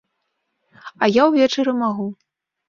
[1.03, 2.09] А я ўвечары магу.